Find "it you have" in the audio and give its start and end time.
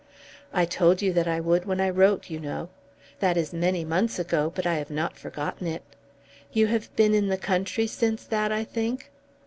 5.67-6.93